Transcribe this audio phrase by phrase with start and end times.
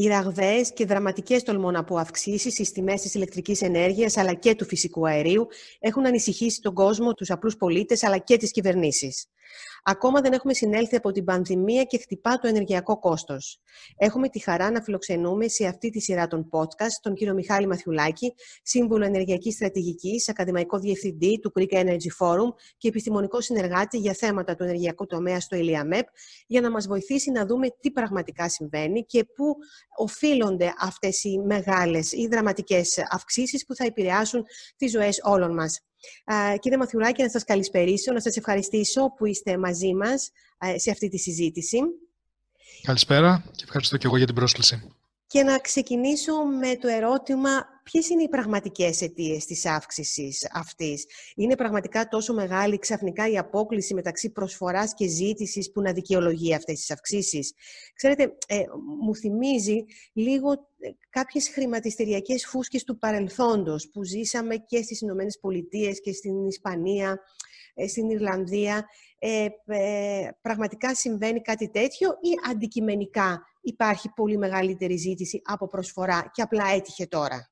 [0.00, 4.54] Οι ραγδαίες και δραματικές, τολμώ να πω, αυξήσεις στις τιμές της ηλεκτρικής ενέργειας αλλά και
[4.54, 5.46] του φυσικού αερίου
[5.78, 9.26] έχουν ανησυχήσει τον κόσμο, τους απλούς πολίτες αλλά και τις κυβερνήσεις.
[9.82, 13.60] Ακόμα δεν έχουμε συνέλθει από την πανδημία και χτυπά το ενεργειακό κόστος.
[13.96, 18.34] Έχουμε τη χαρά να φιλοξενούμε σε αυτή τη σειρά των podcast τον κύριο Μιχάλη Μαθιουλάκη,
[18.62, 24.62] σύμβουλο ενεργειακής στρατηγικής, ακαδημαϊκό διευθυντή του Greek Energy Forum και επιστημονικό συνεργάτη για θέματα του
[24.62, 26.06] ενεργειακού τομέα στο ΕΛΙΑΜΕΠ,
[26.46, 29.54] για να μας βοηθήσει να δούμε τι πραγματικά συμβαίνει και πού
[29.96, 34.44] οφείλονται αυτές οι μεγάλες ή δραματικές αυξήσεις που θα επηρεάσουν
[34.76, 35.80] τις ζωές όλων μας.
[36.58, 40.30] Κύριε Μαθιουλάκη, να σας καλησπερίσω, να σας ευχαριστήσω που είστε μαζί μας
[40.76, 41.78] σε αυτή τη συζήτηση.
[42.82, 44.97] Καλησπέρα και ευχαριστώ και εγώ για την πρόσκληση.
[45.30, 47.50] Και να ξεκινήσω με το ερώτημα
[47.82, 53.94] ποιες είναι οι πραγματικές αιτίες της αύξησης αυτής; Είναι πραγματικά τόσο μεγάλη ξαφνικά η απόκληση
[53.94, 57.52] μεταξύ προσφοράς και ζήτησης που να δικαιολογεί αυτές τις αυξήσεις;
[57.94, 58.62] Ξέρετε, ε,
[59.00, 66.00] μου θυμίζει λίγο ε, κάποιες χρηματιστηριακές φούσκες του παρελθόντος που ζήσαμε και στις Ηνωμένες Πολιτείες
[66.00, 67.16] και στην Ισπανία, ε,
[67.86, 68.86] στην Ιρλανδία.
[69.18, 76.42] Ε, ε, πραγματικά συμβαίνει κάτι τέτοιο ή αντικειμενικά υπάρχει πολύ μεγαλύτερη ζήτηση από προσφορά και
[76.42, 77.50] απλά έτυχε τώρα;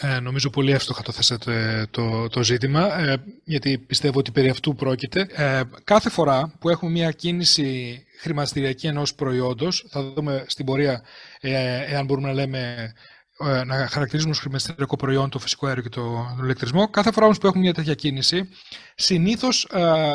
[0.00, 4.74] Ε, νομίζω πολύ εύστοχα το θέσατε το, το ζήτημα, ε, γιατί πιστεύω ότι περί αυτού
[4.74, 5.26] πρόκειται.
[5.30, 11.02] Ε, κάθε φορά που έχουμε μια κίνηση χρηματιστηριακή ενός προϊόντος, θα δούμε στην πορεία
[11.40, 12.92] ε, εάν μπορούμε να λέμε ε,
[13.66, 16.02] να χαρακτηρίζουμε ως χρηματιστηριακό προϊόν το φυσικό αέριο και το,
[16.36, 16.90] τον ηλεκτρισμό.
[16.90, 18.48] Κάθε φορά όμως που έχουμε μια τέτοια κίνηση,
[18.94, 19.68] συνήθως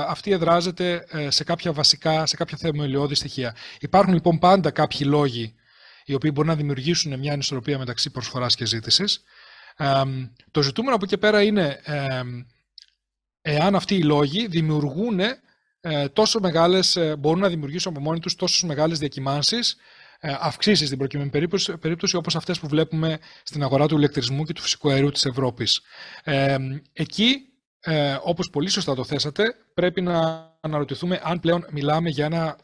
[0.07, 3.55] αυτή εδράζεται σε κάποια βασικά, σε κάποια θεμελιώδη στοιχεία.
[3.79, 5.55] Υπάρχουν λοιπόν πάντα κάποιοι λόγοι
[6.05, 9.23] οι οποίοι μπορούν να δημιουργήσουν μια ανισορροπία μεταξύ προσφοράς και ζήτησης
[10.51, 11.79] το ζητούμενο από εκεί πέρα είναι
[13.41, 15.19] εάν αυτοί οι λόγοι δημιουργούν
[15.81, 19.75] ε, τόσο μεγάλες, ε, μπορούν να δημιουργήσουν από μόνοι τους τόσο μεγάλες διακυμάνσεις,
[20.23, 24.53] ε, αυξήσεις στην προκειμένη περίπτωση, περίπτωση όπως αυτές που βλέπουμε στην αγορά του ηλεκτρισμού και
[24.53, 25.81] του φυσικού αερίου της Ευρώπης.
[26.93, 27.35] εκεί,
[28.23, 29.43] όπως πολύ σωστά το θέσατε,
[29.73, 32.57] πρέπει να αναρωτηθούμε αν πλέον μιλάμε για ένα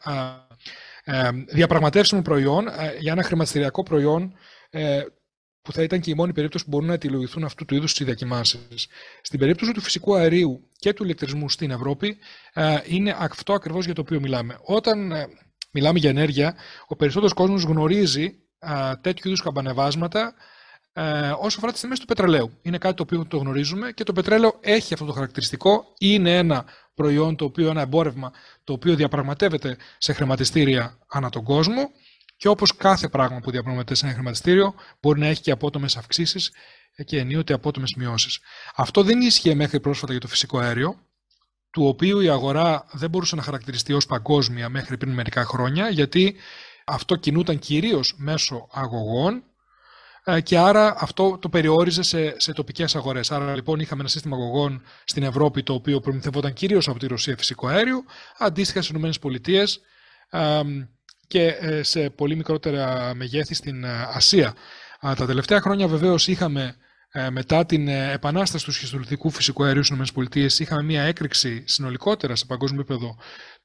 [1.46, 2.68] διαπραγματεύσιμο προϊόν,
[3.00, 4.34] για ένα χρηματιστηριακό προϊόν
[5.68, 8.04] που θα ήταν και η μόνη περίπτωση που μπορούν να αιτιολογηθούν αυτού του είδους οι
[8.04, 8.58] διακοιμάνσει.
[9.22, 12.18] Στην περίπτωση του φυσικού αερίου και του ηλεκτρισμού στην Ευρώπη,
[12.52, 14.58] ε, είναι αυτό ακριβώς για το οποίο μιλάμε.
[14.62, 15.26] Όταν ε,
[15.78, 16.54] μιλάμε για ενέργεια,
[16.86, 20.34] ο περισσότερος κόσμος γνωρίζει ε, τέτοιου είδους καμπανεβάσματα
[21.40, 22.58] όσο αφορά τις τιμές του πετρελαίου.
[22.62, 25.94] Είναι κάτι το οποίο το γνωρίζουμε και το πετρέλαιο έχει αυτό το χαρακτηριστικό.
[25.98, 28.32] Είναι ένα προϊόν, το οποίο, ένα εμπόρευμα,
[28.64, 31.90] το οποίο διαπραγματεύεται σε χρηματιστήρια ανά τον κόσμο
[32.36, 36.52] και όπως κάθε πράγμα που διαπραγματεύεται σε ένα χρηματιστήριο, μπορεί να έχει και απότομες αυξήσεις
[37.04, 38.40] και ενίοτε απότομες μειώσεις.
[38.74, 41.07] Αυτό δεν ίσχυε μέχρι πρόσφατα για το φυσικό αέριο,
[41.70, 46.36] του οποίου η αγορά δεν μπορούσε να χαρακτηριστεί ως παγκόσμια μέχρι πριν μερικά χρόνια, γιατί
[46.84, 49.42] αυτό κινούταν κυρίως μέσω αγωγών
[50.24, 53.32] ε, και άρα αυτό το περιόριζε σε, σε τοπικές αγορές.
[53.32, 57.36] Άρα λοιπόν είχαμε ένα σύστημα αγωγών στην Ευρώπη το οποίο προμηθευόταν κυρίως από τη Ρωσία
[57.36, 58.04] φυσικό αέριο,
[58.38, 60.54] αντίστοιχα στις ΗΠΑ
[61.26, 64.54] και ε, σε πολύ μικρότερα μεγέθη στην ε, Ασία.
[65.00, 66.76] Τα τελευταία χρόνια βεβαίως είχαμε
[67.18, 72.46] ε, μετά την επανάσταση του σχιστολιθικού φυσικού αερίου στις ΗΠΑ είχαμε μια έκρηξη συνολικότερα σε
[72.46, 73.16] παγκόσμιο επίπεδο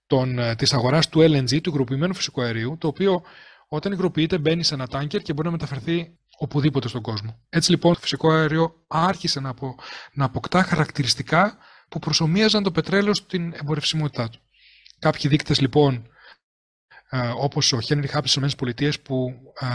[0.08, 3.24] των, της αγοράς του LNG, του υγροποιημένου φυσικού αερίου, το οποίο
[3.68, 7.40] όταν υγροποιείται μπαίνει σε ένα τάνκερ και μπορεί να μεταφερθεί οπουδήποτε στον κόσμο.
[7.50, 9.76] Έτσι λοιπόν το φυσικό αέριο άρχισε να, απο,
[10.14, 11.58] να αποκτά χαρακτηριστικά
[11.90, 14.40] που προσωμίαζαν το πετρέλαιο στην εμπορευσιμότητά του.
[15.00, 16.08] Κάποιοι δείκτες λοιπόν
[17.10, 19.68] ε, όπως ο Henry Hub στις ΗΠΑ που ε,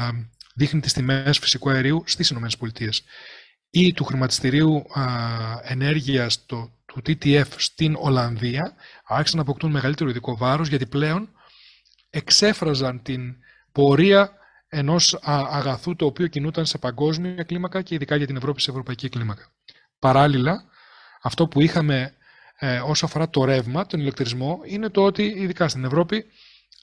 [0.55, 2.49] δείχνει τις τιμές φυσικού αερίου στις ΗΠΑ
[3.71, 8.75] ή του χρηματιστηρίου ε, ενέργειας το, του TTF στην Ολλανδία
[9.07, 11.29] άρχισαν να αποκτούν μεγαλύτερο ειδικό βάρος γιατί πλέον
[12.11, 13.37] εξέφραζαν την
[13.73, 14.33] πορεία
[14.69, 19.09] ενός αγαθού το οποίο κινούταν σε παγκόσμια κλίμακα και ειδικά για την Ευρώπη σε ευρωπαϊκή
[19.09, 19.53] κλίμακα.
[19.99, 20.65] Παράλληλα,
[21.23, 22.13] αυτό που είχαμε
[22.59, 26.25] ε, όσο αφορά το ρεύμα, τον ηλεκτρισμό, είναι το ότι ειδικά στην Ευρώπη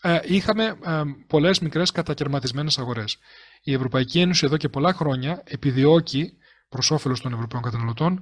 [0.02, 3.18] ε, είχαμε ε, πολλές μικρές κατακαιρματισμένες αγορές.
[3.64, 6.38] Η Ευρωπαϊκή Ένωση εδώ και πολλά χρόνια επιδιώκει
[6.76, 8.22] προς όφελος των Ευρωπαίων καταναλωτών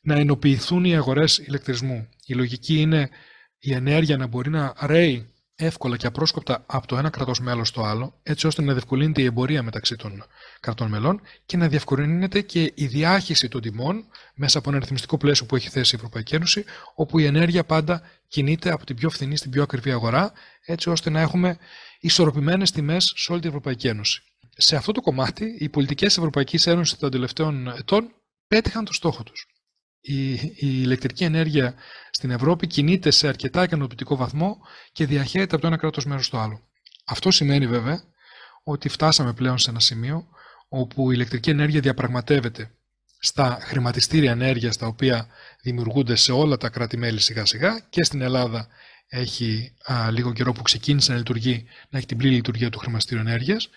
[0.00, 2.08] να ενοποιηθούν οι αγορές ηλεκτρισμού.
[2.26, 3.10] Η λογική είναι
[3.58, 7.82] η ενέργεια να μπορεί να ρέει εύκολα και απρόσκοπτα από το ένα κρατό μέλος στο
[7.82, 10.24] άλλο, έτσι ώστε να διευκολύνεται η εμπορία μεταξύ των
[10.60, 14.04] κρατών μελών και να διευκολύνεται και η διάχυση των τιμών
[14.34, 18.02] μέσα από ένα ρυθμιστικό πλαίσιο που έχει θέσει η Ευρωπαϊκή Ένωση, όπου η ενέργεια πάντα
[18.28, 20.32] κινείται από την πιο φθηνή στην πιο ακριβή αγορά,
[20.64, 21.58] έτσι ώστε να έχουμε
[22.00, 24.22] ισορροπημένες τιμές σε όλη την Ευρωπαϊκή Ένωση.
[24.56, 28.14] Σε αυτό το κομμάτι, οι πολιτικές Ευρωπαϊκής Ένωσης των τελευταίων ετών
[28.48, 29.46] πέτυχαν το στόχο τους
[30.02, 31.74] η, η ηλεκτρική ενέργεια
[32.10, 34.58] στην Ευρώπη κινείται σε αρκετά ικανοποιητικό βαθμό
[34.92, 36.60] και διαχέεται από το ένα κράτος μέρος στο άλλο.
[37.04, 38.02] Αυτό σημαίνει βέβαια
[38.62, 40.26] ότι φτάσαμε πλέον σε ένα σημείο
[40.68, 42.70] όπου η ηλεκτρική ενέργεια διαπραγματεύεται
[43.18, 45.26] στα χρηματιστήρια ενέργειας τα οποία
[45.62, 48.68] δημιουργούνται σε όλα τα κράτη-μέλη σιγά σιγά και στην Ελλάδα
[49.08, 53.22] έχει α, λίγο καιρό που ξεκίνησε να λειτουργεί, να έχει την πλήρη λειτουργία του χρηματιστήριου
[53.26, 53.68] ενέργειας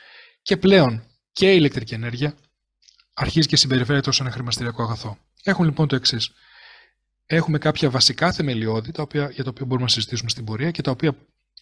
[0.45, 2.37] και πλέον και η ηλεκτρική ενέργεια
[3.13, 5.17] αρχίζει και συμπεριφέρεται ως ένα χρηματιστηριακό αγαθό.
[5.43, 6.31] Έχουν λοιπόν το εξής.
[7.25, 10.81] Έχουμε κάποια βασικά θεμελιώδη τα οποία, για τα οποία μπορούμε να συζητήσουμε στην πορεία και
[10.81, 11.15] τα οποία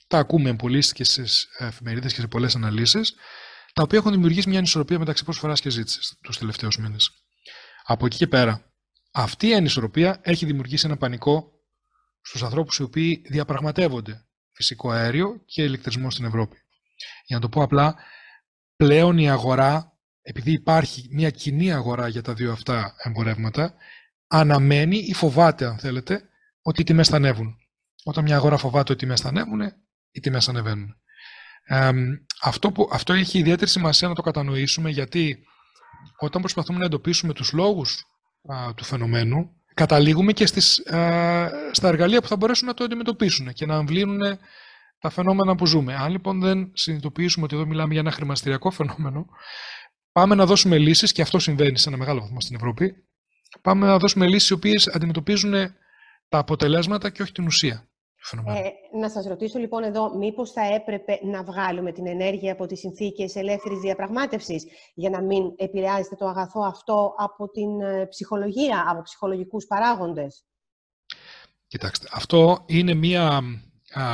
[0.07, 3.13] τα ακούμε πολύ και στις εφημερίδες και σε πολλές αναλύσεις,
[3.74, 7.12] τα οποία έχουν δημιουργήσει μια ανισορροπία μεταξύ προσφορά και ζήτησης τους τελευταίους μήνες.
[7.83, 8.74] Από εκεί και πέρα,
[9.12, 11.51] αυτή η ανισορροπία έχει δημιουργήσει ένα πανικό
[12.21, 16.57] στους ανθρώπους οι οποίοι διαπραγματεύονται φυσικό αέριο και ηλεκτρισμό στην Ευρώπη.
[17.25, 17.95] Για να το πω απλά,
[18.83, 23.74] πλέον η αγορά, επειδή υπάρχει μια κοινή αγορά για τα δύο αυτά εμπορεύματα,
[24.27, 26.21] αναμένει ή φοβάται, αν θέλετε,
[26.62, 27.57] ότι οι τιμές θα ανέβουν.
[28.03, 29.62] Όταν μια αγορά φοβάται ότι οι τιμές θα ανέβουν,
[30.12, 30.95] οι τιμές ανεβαίνουν.
[31.63, 31.91] Ε,
[32.41, 35.44] αυτό, που, αυτό έχει ιδιαίτερη σημασία να το κατανοήσουμε γιατί
[36.18, 38.06] όταν προσπαθούμε να εντοπίσουμε τους λόγους
[38.75, 40.81] του φαινομένου, καταλήγουμε και στις,
[41.71, 44.21] στα εργαλεία που θα μπορέσουν να το αντιμετωπίσουν και να αμβλύνουν
[45.03, 45.95] τα φαινόμενα που ζούμε.
[45.95, 49.25] Αν λοιπόν δεν συνειδητοποιήσουμε ότι εδώ μιλάμε για ένα χρηματιστηριακό φαινόμενο,
[50.11, 53.07] πάμε να δώσουμε λύσεις, και αυτό συμβαίνει σε ένα μεγάλο βαθμό στην Ευρώπη,
[53.61, 55.53] πάμε να δώσουμε λύσεις οι οποίες αντιμετωπίζουν
[56.29, 57.88] τα αποτελέσματα και όχι την ουσία.
[58.45, 62.79] Ε, να σας ρωτήσω λοιπόν εδώ, μήπως θα έπρεπε να βγάλουμε την ενέργεια από τις
[62.79, 69.01] συνθήκες ελεύθερης διαπραγμάτευσης για να μην επηρεάζεται το αγαθό αυτό από την ε, ψυχολογία, από
[69.01, 70.45] ψυχολογικούς παράγοντες;
[71.67, 73.41] Κοιτάξτε, αυτό είναι μία,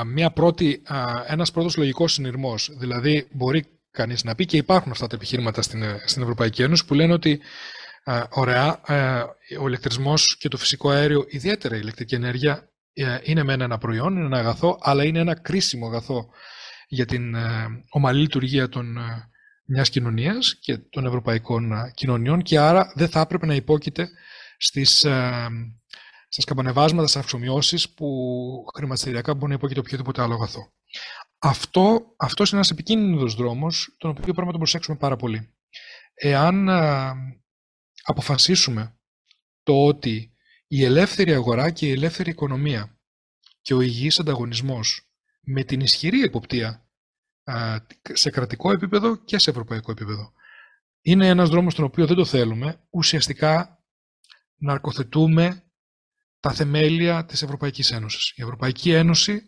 [0.06, 0.82] μία πρώτη,
[1.28, 2.70] ένας πρώτος λογικός συνειρμός.
[2.78, 6.94] Δηλαδή, μπορεί κανείς να πει και υπάρχουν αυτά τα επιχείρηματα στην, στην Ευρωπαϊκή Ένωση που
[6.94, 7.40] λένε ότι
[8.30, 8.82] ωραία,
[9.60, 14.16] ο ηλεκτρισμός και το φυσικό αέριο, ιδιαίτερα η ηλεκτρική ενέργεια, ε, είναι με ένα προϊόν,
[14.16, 16.30] είναι ένα αγαθό, αλλά είναι ένα κρίσιμο αγαθό
[16.88, 19.30] για την ε, ομαλή λειτουργία των, ε,
[19.66, 24.10] μιας κοινωνίας και των ευρωπαϊκών κοινωνιών και άρα δεν θα έπρεπε να υπόκειται
[24.58, 25.06] στις,
[26.30, 28.08] στα σκαμπανεβάσματα, στις αυξομοιώσεις που
[28.76, 30.74] χρηματιστηριακά μπορεί να υπόκειται οποιοδήποτε άλλο αγαθό.
[31.40, 35.54] Αυτό αυτός είναι ένας επικίνδυνος δρόμος, τον οποίο πρέπει να τον προσέξουμε πάρα πολύ.
[36.14, 36.70] Εάν
[38.04, 39.00] αποφασίσουμε
[39.64, 40.34] το ότι
[40.68, 43.00] η ελεύθερη αγορά και η ελεύθερη οικονομία
[43.62, 45.10] και ο υγιής ανταγωνισμός
[45.42, 46.90] με την ισχυρή εποπτεία
[48.14, 50.34] σε κρατικό επίπεδο και σε ευρωπαϊκό επίπεδο.
[51.02, 53.84] Είναι ένας δρόμος τον οποίο δεν το θέλουμε, ουσιαστικά
[54.56, 55.69] να αρκοθετούμε
[56.40, 58.34] τα θεμέλια της Ευρωπαϊκής Ένωσης.
[58.36, 59.42] Η Ευρωπαϊκή Ένωση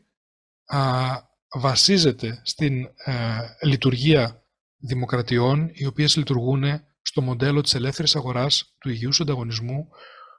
[1.54, 2.88] βασίζεται στην
[3.62, 4.46] λειτουργία
[4.78, 6.64] δημοκρατιών οι οποίες λειτουργούν
[7.02, 9.88] στο μοντέλο της ελεύθερης αγοράς, του υγιούς ανταγωνισμού,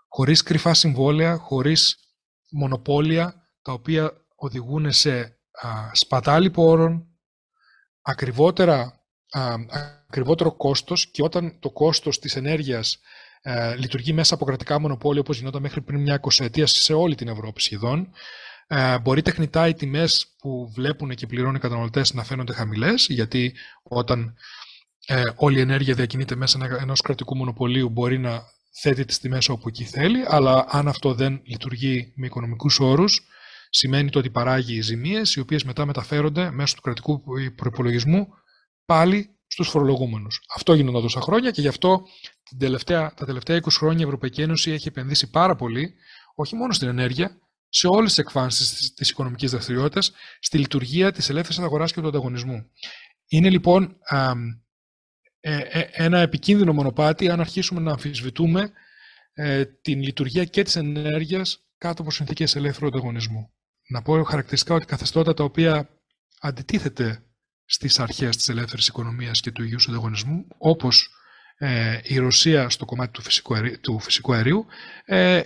[0.09, 1.97] χωρίς κρυφά συμβόλαια, χωρίς
[2.51, 7.07] μονοπόλια, τα οποία οδηγούν σε α, σπατάλη πόρων,
[8.03, 9.55] ακριβότερα, α,
[10.09, 12.99] ακριβότερο κόστος και όταν το κόστος της ενέργειας
[13.43, 17.29] ε, λειτουργεί μέσα από κρατικά μονοπόλια όπως γινόταν μέχρι πριν μια εικοσαετία σε όλη την
[17.29, 18.09] Ευρώπη σχεδόν,
[18.67, 23.55] ε, μπορεί τεχνητά οι τιμές που βλέπουν και πληρώνουν οι καταναλωτές να φαίνονται χαμηλές, γιατί
[23.83, 24.35] όταν
[25.07, 28.43] ε, όλη η ενέργεια διακινείται μέσα ενός κρατικού μονοπωλίου μπορεί να
[28.81, 33.21] θέτει τις τιμές όπου εκεί θέλει, αλλά αν αυτό δεν λειτουργεί με οικονομικούς όρους,
[33.71, 37.23] σημαίνει το ότι παράγει ζημίες, οι οποίες μετά μεταφέρονται μέσω του κρατικού
[37.57, 38.29] προπολογισμού
[38.85, 40.41] πάλι στους φορολογούμενους.
[40.57, 42.03] Αυτό γίνονταν τόσα χρόνια και γι' αυτό
[42.53, 45.95] την τελευταία, τα τελευταία 20 χρόνια η Ευρωπαϊκή Ένωση έχει επενδύσει πάρα πολύ,
[46.35, 51.59] όχι μόνο στην ενέργεια, σε όλες τις εκφάνσεις της οικονομικής δραστηριότητας, στη λειτουργία της ελεύθερης
[51.59, 52.71] αγοράς και του ανταγωνισμού.
[53.29, 53.97] Είναι λοιπόν
[55.41, 58.73] ε, ε, ένα επικίνδυνο μονοπάτι αν αρχίσουμε να αμφισβητούμε
[59.33, 63.53] ε, την λειτουργία και της ενέργειας κάτω από συνθήκες ελεύθερου ανταγωνισμού.
[63.89, 65.89] Να πω χαρακτηριστικά ότι καθεστώτα τα οποία
[66.41, 67.25] αντιτίθεται
[67.65, 70.47] στις αρχές της ελεύθερης οικονομίας και του υγιούς ανταγωνισμού,
[71.63, 74.67] όπως η Ρωσία στο κομμάτι του φυσικού αερίου, του φυσικού αερίου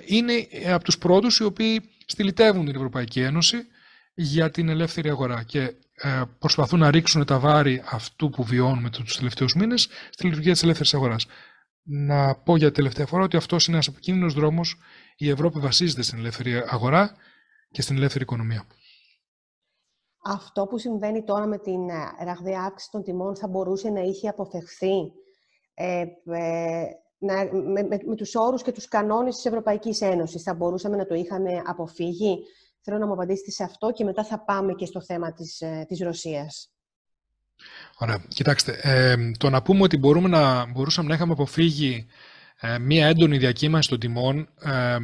[0.06, 3.66] είναι από τους πρώτους οι οποίοι στυλιτεύουν την Ευρωπαϊκή Ένωση
[4.14, 9.16] για την ελεύθερη αγορά και ε, προσπαθούν να ρίξουν τα βάρη αυτού που βιώνουμε τους
[9.16, 11.26] τελευταίους μήνες στη λειτουργία της ελεύθερης αγοράς.
[11.82, 14.78] Να πω για τελευταία φορά ότι αυτός είναι ένας επικίνδυνος δρόμος.
[15.16, 17.16] Η Ευρώπη βασίζεται στην ελεύθερη αγορά
[17.70, 18.64] και στην ελεύθερη οικονομία.
[20.24, 24.28] Αυτό που συμβαίνει τώρα με την ε, ραγδαία αύξηση των τιμών θα μπορούσε να είχε
[24.28, 25.12] αποφευχθεί
[25.78, 26.84] ε, ε,
[27.18, 30.42] να, με, με, με τους όρους και τους κανόνες της Ευρωπαϊκής Ένωσης.
[30.42, 32.38] Θα μπορούσαμε να το είχαμε αποφύγει;
[32.88, 35.84] Θέλω να μου απαντήσετε σε αυτό και μετά θα πάμε και στο θέμα της, ε,
[35.88, 36.70] της Ρωσίας.
[37.98, 38.24] Ωραία.
[38.28, 42.06] Κοιτάξτε, ε, το να πούμε ότι μπορούμε να, μπορούσαμε να είχαμε αποφύγει
[42.60, 44.96] ε, μία έντονη διακύμανση των τιμών ε,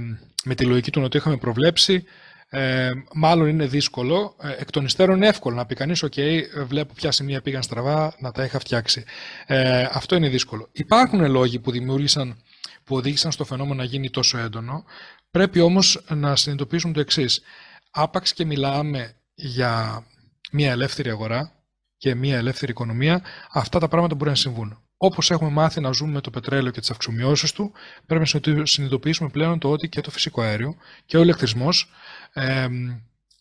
[0.44, 2.04] με τη λογική του να το είχαμε προβλέψει
[2.54, 4.36] Ε, μάλλον είναι δύσκολο.
[4.42, 6.20] Ε, εκ των υστέρων είναι εύκολο να πει κανείς: OK,
[6.66, 9.04] βλέπω ποια σημεία πήγαν στραβά, να τα είχα φτιάξει.
[9.46, 10.68] Ε, αυτό είναι δύσκολο.
[10.72, 12.42] Υπάρχουν λόγοι που δημιούργησαν,
[12.84, 14.84] που οδήγησαν στο φαινόμενο να γίνει τόσο έντονο.
[15.30, 17.42] Πρέπει όμως να συνειδητοποιήσουμε το εξής.
[17.90, 20.04] Άπαξ και μιλάμε για
[20.52, 21.52] μια ελεύθερη αγορά
[21.96, 24.82] και μια ελεύθερη οικονομία, αυτά τα πράγματα μπορεί να συμβούν.
[25.04, 27.72] Όπως έχουμε μάθει να ζούμε με το πετρέλαιο και τις αυξομοιώσεις του,
[28.06, 31.90] πρέπει να συνειδητοποιήσουμε πλέον το ότι και το φυσικό αέριο και ο ηλεκτρισμός
[32.32, 32.68] ε,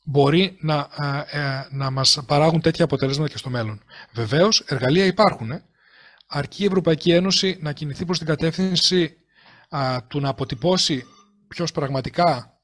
[0.03, 0.87] μπορεί να,
[1.31, 3.83] ε, να μας παράγουν τέτοια αποτελέσματα και στο μέλλον.
[4.13, 5.51] Βεβαίως, εργαλεία υπάρχουν.
[5.51, 5.63] Ε.
[6.27, 9.17] Αρκεί η Ευρωπαϊκή Ένωση να κινηθεί προς την κατεύθυνση
[10.07, 11.05] του να αποτυπώσει
[11.47, 12.59] ποιος πραγματικά,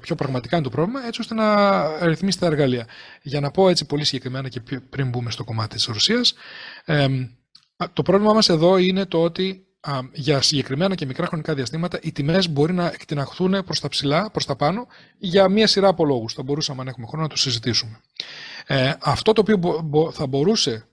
[0.00, 2.86] ποιο πραγματικά είναι το πρόβλημα, έτσι ώστε να ρυθμίσει τα εργαλεία.
[3.22, 6.34] Για να πω έτσι πολύ συγκεκριμένα και πριν μπούμε στο κομμάτι της Ρωσίας,
[7.92, 9.64] το πρόβλημα μας εδώ είναι το ότι
[10.12, 14.46] για συγκεκριμένα και μικρά χρονικά διαστήματα οι τιμές μπορεί να εκτιναχθούν προς τα ψηλά, προς
[14.46, 14.86] τα πάνω
[15.18, 16.34] για μία σειρά από λόγους.
[16.34, 18.00] Θα μπορούσαμε αν έχουμε χρόνο να το συζητήσουμε.
[18.66, 20.86] Ε, αυτό το οποίο θα μπορούσε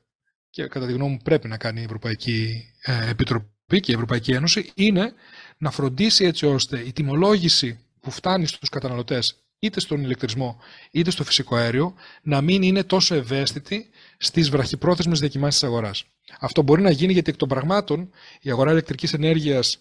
[0.49, 4.31] και κατά τη γνώμη μου πρέπει να κάνει η Ευρωπαϊκή ε, Επιτροπή και η Ευρωπαϊκή
[4.31, 5.13] Ένωση είναι
[5.57, 10.59] να φροντίσει έτσι ώστε η τιμολόγηση που φτάνει στους καταναλωτές είτε στον ηλεκτρισμό
[10.91, 16.05] είτε στο φυσικό αέριο να μην είναι τόσο ευαίσθητη στις βραχυπρόθεσμες διακοιμάνσεις της αγοράς.
[16.39, 18.09] Αυτό μπορεί να γίνει γιατί εκ των πραγμάτων
[18.41, 19.77] η αγορά ηλεκτρικής ενέργειας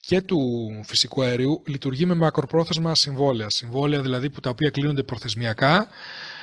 [0.00, 3.50] και του φυσικού αερίου λειτουργεί με μακροπρόθεσμα συμβόλαια.
[3.50, 5.88] Συμβόλαια δηλαδή που τα οποία κλείνονται προθεσμιακά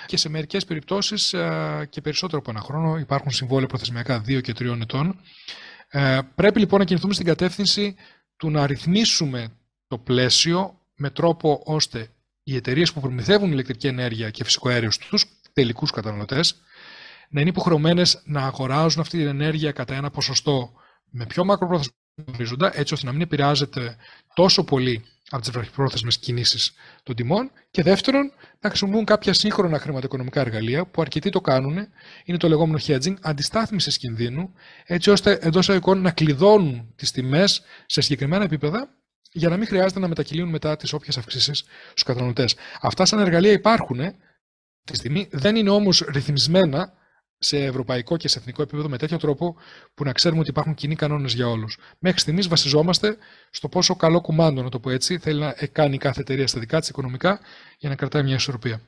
[0.06, 1.36] και σε μερικές περιπτώσεις
[1.90, 5.20] και περισσότερο από ένα χρόνο υπάρχουν συμβόλαια προθεσμιακά 2 και 3 ετών.
[5.90, 7.96] Ε, πρέπει λοιπόν να κινηθούμε στην κατεύθυνση
[8.38, 9.48] του να ρυθμίσουμε
[9.88, 12.10] το πλαίσιο με τρόπο ώστε
[12.44, 16.62] οι εταιρείες που προμηθεύουν ηλεκτρική ενέργεια και φυσικό αέριο στους τελικούς καταναλωτές
[17.30, 20.72] να είναι υποχρεωμένες να αγοράζουν αυτή την ενέργεια κατά ένα ποσοστό
[21.10, 21.96] με πιο μακροπρόθεσμα
[22.34, 23.96] ορίζοντα, έτσι ώστε να μην επηρεάζεται
[24.34, 27.52] τόσο πολύ από τις βραχυπρόθεσμες κινήσεις των τιμών.
[27.72, 31.78] Και δεύτερον, να χρησιμοποιούν κάποια σύγχρονα χρηματοοικονομικά εργαλεία που αρκετοί το κάνουν,
[32.24, 34.54] είναι το λεγόμενο hedging, αντιστάθμισης κινδύνου,
[34.86, 38.90] έτσι ώστε εντός εικόνων να κλειδώνουν τις τιμές σε συγκεκριμένα επίπεδα
[39.32, 42.56] για να μην χρειάζεται να μετακυλίουν μετά τις όποιες αυξήσεις στους καταναλωτές.
[42.82, 44.00] Αυτά σαν εργαλεία υπάρχουν
[44.84, 46.94] τη στιγμή, δεν είναι όμως ρυθμισμένα
[47.40, 49.56] σε ευρωπαϊκό και σε εθνικό επίπεδο με τέτοιο τρόπο
[49.94, 51.78] που να ξέρουμε ότι υπάρχουν κοινοί κανόνες για όλους.
[52.00, 53.18] Μέχρι στιγμής βασιζόμαστε
[53.50, 56.80] στο πόσο καλό κουμάντο, να το πω έτσι, θέλει να κάνει κάθε εταιρεία στα δικά
[56.80, 57.40] της οικονομικά
[57.78, 58.82] για να κρατάει μια ισορροπία.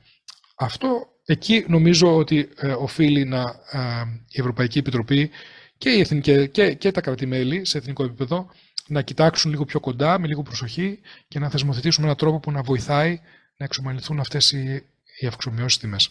[0.56, 3.40] Αυτό εκεί νομίζω ότι ε, οφείλει να,
[3.70, 3.80] ε,
[4.28, 5.30] η Ευρωπαϊκή Επιτροπή
[5.78, 8.50] και, η Εθνική, και, και τα κρατημέλη σε εθνικό επίπεδο
[8.86, 12.62] να κοιτάξουν λίγο πιο κοντά, με λίγο προσοχή και να θεσμοθετήσουν έναν τρόπο που να
[12.62, 13.20] βοηθάει
[13.56, 14.84] να εξομαλυνθούν αυτές οι,
[15.20, 16.10] οι αυξομοιώσεις τιμές.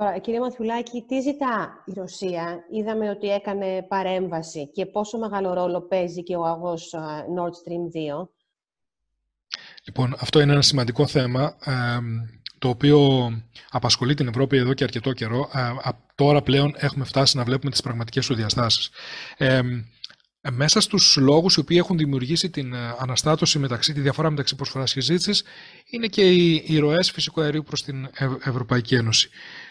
[0.00, 5.80] Τώρα, κύριε Μαθιουλάκη, τι ζητά η Ρωσία; Είδαμε ότι έκανε παρέμβαση και πόσο μεγάλο ρόλο
[5.80, 6.94] παίζει και ο αγός
[7.36, 8.28] Nord Stream 2.
[9.84, 11.56] Λοιπόν, αυτό είναι ένα σημαντικό θέμα,
[12.58, 13.30] το οποίο
[13.70, 15.48] απασχολεί την Ευρώπη εδώ και αρκετό καιρό.
[16.14, 18.90] τώρα πλέον έχουμε φτάσει να βλέπουμε τις πραγματικές του διαστάσεις.
[20.50, 24.92] Μέσα στους λόγους οι οποίοι έχουν δημιουργήσει την ε, αναστάτωση μεταξύ, τη διαφορά μεταξύ προσφοράς
[24.92, 25.44] και ζήτησης,
[25.90, 28.10] είναι και οι, οι ροές φυσικού αερίου προς την
[28.44, 29.28] Ευρωπαϊκή Ένωση.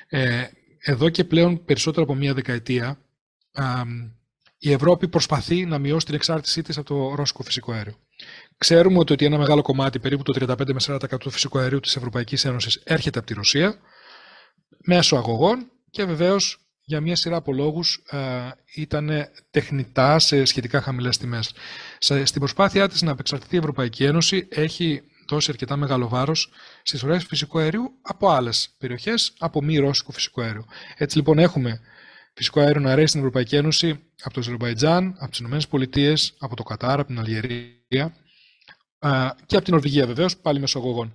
[0.07, 0.43] Ε,
[0.79, 2.99] εδώ και πλέον περισσότερο από μία δεκαετία
[4.57, 7.95] η Ευρώπη προσπαθεί να μειώσει την εξάρτησή της από το ρώσικο φυσικό αέριο.
[8.57, 12.45] Ξέρουμε ότι ένα μεγάλο κομμάτι, περίπου το 35 με 40% του φυσικού αερίου της Ευρωπαϊκής
[12.45, 13.79] Ένωσης έρχεται από τη Ρωσία,
[14.85, 18.03] μέσω αγωγών και βεβαίως για μια σειρά από λόγους
[18.75, 19.12] ήταν
[19.51, 21.53] τεχνητά σε σχετικά χαμηλές τιμές.
[22.00, 26.51] Στην προσπάθειά της να απεξαρτηθεί η Ευρωπαϊκή Ένωση έχει δώσει αρκετά μεγάλο βάρος
[26.84, 30.65] στις ροέ φυσικού αερίου από άλλες περιοχές, από μη ρώσικο φυσικό αέριο.
[30.98, 31.79] Έτσι λοιπόν έχουμε
[32.34, 36.63] φυσικό αέριο να ρέει στην Ευρωπαϊκή Ένωση από το Αζερβαϊτζάν, από τις ΗΠΑ, από το
[36.63, 38.15] Κατάρ, από την Αλγερία
[39.46, 41.12] και από την Νορβηγία βεβαίως, πάλι μεσογωγών.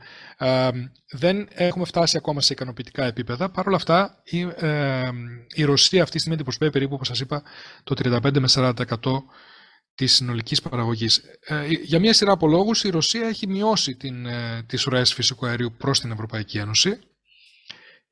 [1.10, 3.50] Δεν έχουμε φτάσει ακόμα σε ικανοποιητικά επίπεδα.
[3.50, 5.10] Παρ' όλα αυτά, η, ε,
[5.54, 7.42] η Ρωσία αυτή τη στιγμή αντιπροσωπεύει περίπου, όπως σας είπα,
[7.84, 9.24] το 35 με 40%
[9.94, 11.22] της συνολικής παραγωγής.
[11.46, 15.46] Ε, για μια σειρά από λόγους η Ρωσία έχει μειώσει την, ε, τις ροές φυσικού
[15.46, 16.98] αερίου προς την Ευρωπαϊκή Ένωση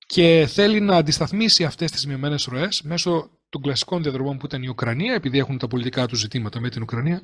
[0.06, 4.68] και θέλει να αντισταθμίσει αυτές τις μειωμένες ροές μέσω των κλασικών διαδρομών που ήταν η
[4.68, 7.22] Ουκρανία, επειδή έχουν τα πολιτικά τους ζητήματα με την Ουκρανία,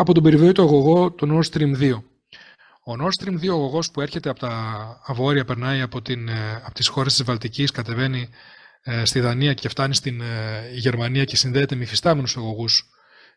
[0.00, 1.92] από τον περιβόητο αγωγό του Nord Stream 2.
[2.84, 6.74] Ο Nord Stream 2 αγωγός που έρχεται από τα βόρεια, περνάει από, την, ε, από
[6.74, 8.28] τις χώρες της Βαλτικής, κατεβαίνει
[9.04, 10.22] στη Δανία και φτάνει στην
[10.74, 12.84] Γερμανία και συνδέεται με υφιστάμενους αγωγούς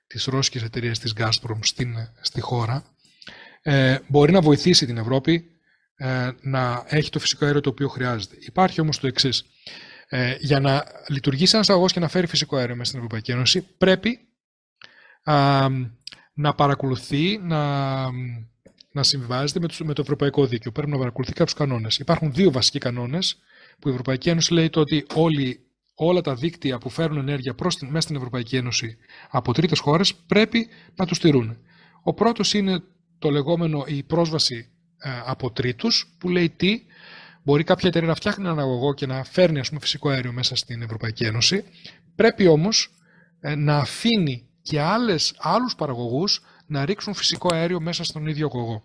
[0.07, 2.85] της ρώσικης εταιρείας της Gazprom στην, στη χώρα
[3.61, 5.45] ε, μπορεί να βοηθήσει την Ευρώπη
[5.95, 8.35] ε, να έχει το φυσικό αέριο το οποίο χρειάζεται.
[8.39, 9.45] Υπάρχει όμως το εξής.
[10.07, 13.61] Ε, για να λειτουργήσει ένας αγωγός και να φέρει φυσικό αέριο μέσα στην Ευρωπαϊκή Ένωση
[13.61, 14.19] πρέπει
[16.41, 18.09] να παρακολουθεί, να
[18.91, 20.71] να συμβιβάζεται με το, με το ευρωπαϊκό δίκαιο.
[20.71, 21.97] Πρέπει να παρακολουθεί κάποιους κανόνες.
[21.97, 23.37] Υπάρχουν δύο βασικοί κανόνες
[23.79, 25.59] που η Ευρωπαϊκή Ένωση λέει το ότι όλοι,
[25.95, 28.97] όλα τα δίκτυα που φέρνουν ενέργεια προς την, μέσα στην Ευρωπαϊκή Ένωση
[29.29, 31.57] από τρίτες χώρες πρέπει να τους στηρούν.
[32.03, 32.83] Ο πρώτος είναι
[33.19, 36.81] το λεγόμενο η πρόσβαση ε, από τρίτους, που λέει τι,
[37.43, 40.55] μπορεί κάποια εταιρεία να φτιάχνει έναν αγωγό και να φέρνει ας πούμε, φυσικό αέριο μέσα
[40.55, 41.63] στην Ευρωπαϊκή Ένωση.
[42.15, 42.89] Πρέπει όμως
[43.39, 48.83] ε, να αφήνει και άλλες, άλλους παραγωγούς να ρίξουν φυσικό αέριο μέσα στον ίδιο αγωγό.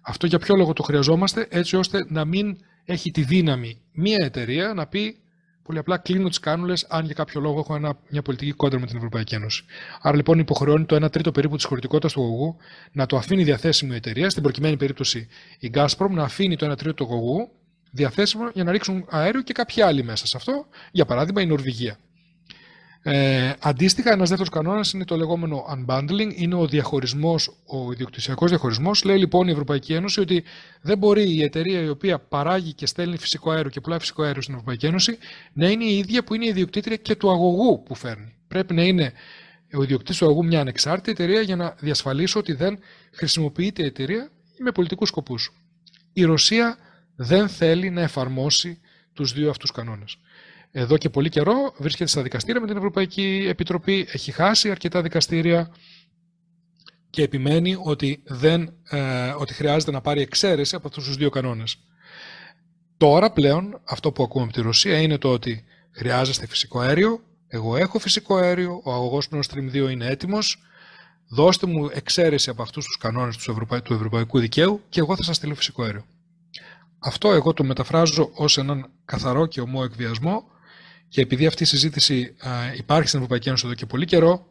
[0.00, 4.74] Αυτό για ποιο λόγο το χρειαζόμαστε, έτσι ώστε να μην έχει τη δύναμη μία εταιρεία
[4.74, 5.16] να πει
[5.62, 8.86] πολύ απλά κλείνω τις κάνουλες, αν για κάποιο λόγο έχω ένα, μια πολιτική κόντρα με
[8.86, 9.64] την Ευρωπαϊκή Ένωση.
[10.00, 12.56] Άρα λοιπόν υποχρεώνει το 1 τρίτο περίπου της χωρητικότητας του αγωγού
[12.92, 16.76] να το αφήνει διαθέσιμο η εταιρεία, στην προκειμένη περίπτωση η Gazprom να αφήνει το 1
[16.76, 17.50] τρίτο του αγωγού
[17.90, 21.98] διαθέσιμο για να ρίξουν αέριο και κάποιοι άλλοι μέσα σε αυτό, για παράδειγμα η Νορβηγία.
[23.08, 29.04] Ε, αντίστοιχα, ένας δεύτερος κανόνας είναι το λεγόμενο unbundling, είναι ο διαχωρισμός, ο ιδιοκτησιακός διαχωρισμός.
[29.04, 30.44] Λέει λοιπόν η Ευρωπαϊκή Ένωση ότι
[30.80, 34.42] δεν μπορεί η εταιρεία η οποία παράγει και στέλνει φυσικό αέριο και πουλάει φυσικό αέριο
[34.42, 35.18] στην Ευρωπαϊκή Ένωση
[35.52, 38.34] να είναι η ίδια που είναι η ιδιοκτήτρια και του αγωγού που φέρνει.
[38.48, 39.12] Πρέπει να είναι
[39.74, 42.78] ο ιδιοκτήτης του αγωγού μια ανεξάρτητη εταιρεία για να διασφαλίσει ότι δεν
[43.12, 45.52] χρησιμοποιείται η εταιρεία με πολιτικούς σκοπούς.
[46.12, 46.76] Η Ρωσία
[47.16, 48.80] δεν θέλει να εφαρμόσει
[49.12, 50.18] τους δύο αυτούς κανόνες
[50.78, 55.70] εδώ και πολύ καιρό βρίσκεται στα δικαστήρια με την Ευρωπαϊκή Επιτροπή, έχει χάσει αρκετά δικαστήρια
[57.10, 61.78] και επιμένει ότι, δεν, ε, ότι χρειάζεται να πάρει εξαίρεση από αυτούς τους δύο κανόνες.
[62.96, 67.76] Τώρα πλέον αυτό που ακούμε από τη Ρωσία είναι το ότι χρειάζεστε φυσικό αέριο, εγώ
[67.76, 70.62] έχω φυσικό αέριο, ο αγωγός Nord Stream 2 είναι έτοιμος,
[71.28, 75.36] δώστε μου εξαίρεση από αυτούς τους κανόνες του, του ευρωπαϊκού δικαίου και εγώ θα σας
[75.36, 76.04] στείλω φυσικό αέριο.
[76.98, 80.54] Αυτό εγώ το μεταφράζω ως έναν καθαρό και ομό εκβιασμό
[81.08, 82.36] και επειδή αυτή η συζήτηση
[82.76, 84.46] υπάρχει στην Ευρωπαϊκή Ένωση εδώ και πολύ καιρό,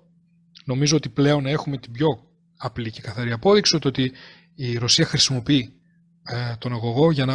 [0.65, 2.07] νομίζω ότι πλέον έχουμε την πιο
[2.57, 4.11] απλή και καθαρή απόδειξη ότι
[4.55, 5.73] η Ρωσία χρησιμοποιεί
[6.23, 7.33] ε, τον αγωγό για να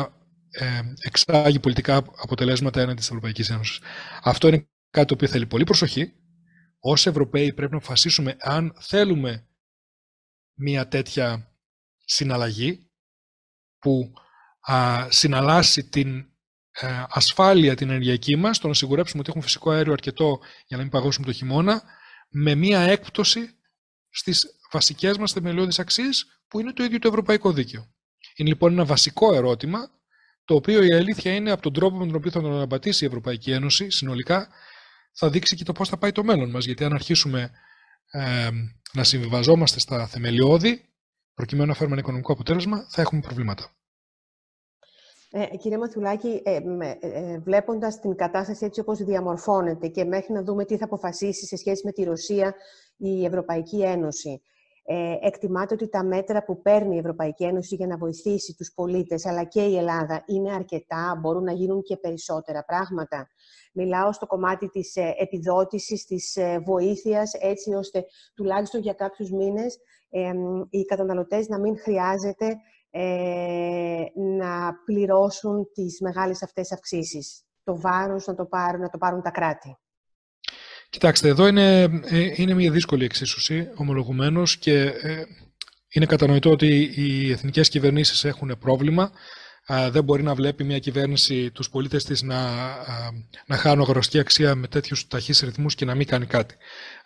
[0.50, 3.80] ε, εξάγει πολιτικά αποτελέσματα έναντι της Ευρωπαϊκής Ένωσης.
[4.22, 6.12] Αυτό είναι κάτι το οποίο θέλει πολύ προσοχή.
[6.80, 9.48] Ω Ευρωπαίοι πρέπει να αποφασίσουμε αν θέλουμε
[10.54, 11.54] μια τέτοια
[12.04, 12.90] συναλλαγή
[13.78, 14.12] που
[14.60, 16.29] α, συναλλάσσει την ε,
[17.08, 20.92] ασφάλεια την ενεργειακή μας, το να σιγουρέψουμε ότι έχουμε φυσικό αέριο αρκετό για να μην
[20.92, 21.82] παγώσουμε το χειμώνα,
[22.28, 23.50] με μία έκπτωση
[24.10, 27.86] στις βασικές μας θεμελιώδεις αξίες, που είναι το ίδιο το ευρωπαϊκό δίκαιο.
[28.36, 29.90] Είναι λοιπόν ένα βασικό ερώτημα,
[30.44, 33.06] το οποίο η αλήθεια είναι από τον τρόπο με τον οποίο θα τον αναπατήσει η
[33.06, 34.48] Ευρωπαϊκή Ένωση συνολικά,
[35.12, 36.64] θα δείξει και το πώς θα πάει το μέλλον μας.
[36.64, 37.50] Γιατί αν αρχίσουμε
[38.10, 38.50] ε,
[38.92, 40.84] να συμβιβαζόμαστε στα θεμελιώδη,
[41.34, 43.74] προκειμένου να φέρουμε ένα οικονομικό αποτέλεσμα, θα έχουμε προβλήματα.
[45.32, 50.42] Ε, κύριε Μαθουλάκη, ε, ε, ε, βλέποντας την κατάσταση έτσι όπως διαμορφώνεται και μέχρι να
[50.42, 52.54] δούμε τι θα αποφασίσει σε σχέση με τη Ρωσία
[52.96, 54.42] η Ευρωπαϊκή Ένωση,
[54.84, 59.26] ε, εκτιμάται ότι τα μέτρα που παίρνει η Ευρωπαϊκή Ένωση για να βοηθήσει τους πολίτες,
[59.26, 63.28] αλλά και η Ελλάδα, είναι αρκετά, μπορούν να γίνουν και περισσότερα πράγματα.
[63.72, 69.78] Μιλάω στο κομμάτι της ε, επιδότησης, της ε, βοήθειας, έτσι ώστε τουλάχιστον για κάποιους μήνες
[70.70, 72.56] οι καταναλωτές να μην χρειάζεται
[72.90, 74.04] ε,
[74.36, 77.42] να πληρώσουν τις μεγάλες αυτές αυξήσεις.
[77.64, 79.78] Το βάρος να το πάρουν, να το πάρουν τα κράτη.
[80.90, 85.22] Κοιτάξτε, εδώ είναι, ε, είναι μια δύσκολη εξίσωση, ομολογουμένως, και ε,
[85.88, 89.10] είναι κατανοητό ότι οι εθνικές κυβερνήσεις έχουν πρόβλημα.
[89.90, 92.40] δεν μπορεί να βλέπει μια κυβέρνηση τους πολίτες της να,
[93.46, 96.54] να χάνουν αγοραστική αξία με τέτοιους ταχύς ρυθμούς και να μην κάνει κάτι.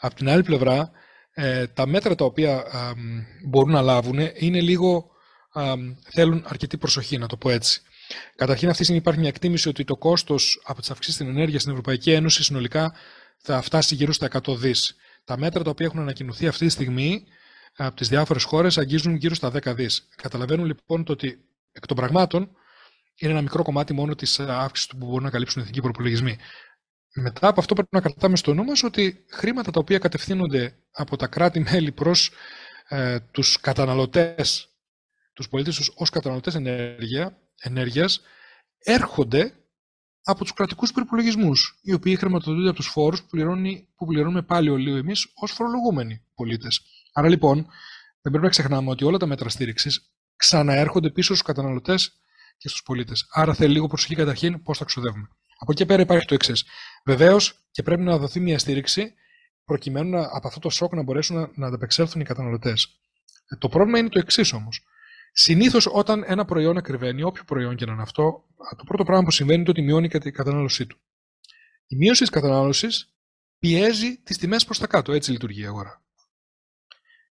[0.01, 0.91] Από την άλλη πλευρά,
[1.75, 2.65] τα μέτρα τα οποία
[3.47, 5.14] μπορούν να λάβουν είναι λίγο
[6.11, 7.83] θέλουν αρκετή προσοχή, να το πω έτσι.
[8.37, 11.59] Καταρχήν, αυτή τη στιγμή υπάρχει μια εκτίμηση ότι το κόστος από τις αυξήσεις στην ενέργεια
[11.59, 12.95] στην Ευρωπαϊκή Ένωση συνολικά
[13.39, 14.97] θα φτάσει γύρω στα 100 δις.
[15.25, 17.25] Τα μέτρα τα οποία έχουν ανακοινωθεί αυτή τη στιγμή
[17.77, 20.09] από τις διάφορες χώρες αγγίζουν γύρω στα 10 δις.
[20.17, 22.51] Καταλαβαίνουν λοιπόν το ότι εκ των πραγμάτων
[23.17, 26.39] είναι ένα μικρό κομμάτι μόνο της αύξησης που μπορούν να καλύψουν οι εθνικοί προπολογισμοί.
[27.15, 31.17] Μετά από αυτό πρέπει να κρατάμε στο νου μας ότι χρήματα τα οποία κατευθύνονται από
[31.17, 32.31] τα κράτη-μέλη προς
[32.89, 34.74] ε, τους καταναλωτές
[35.35, 38.21] τους πολίτες τους ως καταναλωτές ενέργεια, ενέργειας
[38.79, 39.55] έρχονται
[40.23, 43.29] από τους κρατικούς προπολογισμούς, οι οποίοι χρηματοδοτούνται από τους φόρους που,
[43.97, 46.81] που πληρώνουμε πάλι όλοι εμείς ως φορολογούμενοι πολίτες.
[47.13, 47.55] Άρα λοιπόν
[48.21, 52.13] δεν πρέπει να ξεχνάμε ότι όλα τα μέτρα στήριξης ξαναέρχονται πίσω στους καταναλωτές
[52.57, 53.27] και στους πολίτες.
[53.31, 55.29] Άρα θέλει λίγο προσοχή καταρχήν πώς θα ξοδεύουμε.
[55.59, 56.65] Από εκεί πέρα υπάρχει το εξής.
[57.05, 59.15] Βεβαίως και πρέπει να δοθεί μια στήριξη
[59.65, 63.01] προκειμένου να, από αυτό το σοκ να μπορέσουν να, να ανταπεξέλθουν οι καταναλωτές.
[63.49, 64.85] Ε, το πρόβλημα είναι το εξής όμως.
[65.37, 68.45] Συνήθως, όταν ένα προϊόν ακριβένει, όποιο προϊόν και να είναι αυτό,
[68.77, 70.99] το πρώτο πράγμα που συμβαίνει είναι ότι μειώνει η κατανάλωσή του.
[71.87, 73.15] Η μείωση της κατανάλωσης
[73.59, 75.13] πιέζει τις τιμές προς τα κάτω.
[75.13, 76.03] Έτσι λειτουργεί η αγορά.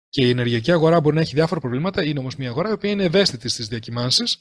[0.09, 2.89] Και η ενεργειακή αγορά μπορεί να έχει διάφορα προβλήματα, είναι όμως μια αγορά η οποία
[2.91, 4.37] είναι ευαίσθητη στις διακυμάνσεις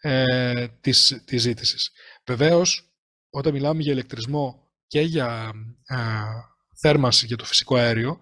[0.00, 1.90] ε, της, της ζήτησης.
[2.26, 2.92] Βεβαίως,
[3.30, 5.52] όταν μιλάμε για ηλεκτρισμό και για
[5.86, 5.96] ε,
[6.80, 8.20] θέρμανση για το φυσικό αέριο,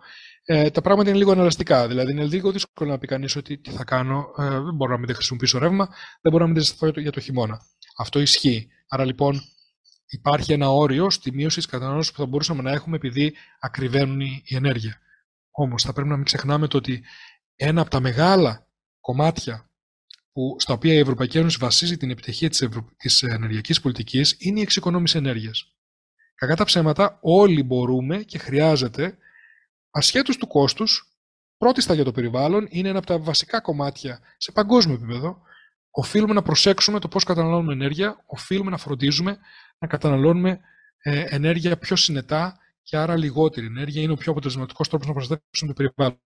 [0.53, 1.89] ε, τα πράγματα είναι λίγο αναλαστικά.
[1.89, 4.99] Δηλαδή, είναι λίγο δύσκολο να πει κανείς ότι τι θα κάνω, ε, δεν μπορώ να
[4.99, 5.89] μην χρησιμοποιήσω ρεύμα,
[6.21, 7.61] δεν μπορώ να μην ζεσταθώ για το χειμώνα.
[7.97, 8.69] Αυτό ισχύει.
[8.89, 9.41] Άρα λοιπόν
[10.07, 14.43] υπάρχει ένα όριο στη μείωση της κατανάλωσης που θα μπορούσαμε να έχουμε επειδή ακριβένουν η
[14.45, 15.01] ενέργεια.
[15.51, 17.05] Όμως θα πρέπει να μην ξεχνάμε το ότι
[17.57, 18.67] ένα από τα μεγάλα
[19.01, 19.71] κομμάτια
[20.33, 22.89] που, στα οποία η Ευρωπαϊκή Ένωση βασίζει την επιτυχία της, Ευρω...
[22.97, 25.75] της ενεργειακής πολιτικής είναι η εξοικονόμηση ενέργειας.
[26.35, 29.19] Κακά τα ψέματα, όλοι μπορούμε και χρειάζεται,
[29.90, 31.18] ασχέτως του κόστους,
[31.57, 35.42] πρώτιστα για το περιβάλλον, είναι ένα από τα βασικά κομμάτια σε παγκόσμιο επίπεδο.
[35.90, 39.38] Οφείλουμε να προσέξουμε το πώς καταναλώνουμε ενέργεια, οφείλουμε να φροντίζουμε
[39.79, 40.61] να καταναλώνουμε
[40.98, 45.72] ε, ενέργεια πιο συνετά και άρα λιγότερη ενέργεια είναι ο πιο αποτελεσματικός τρόπος να προστατεύσουμε
[45.72, 46.20] το περιβάλλον.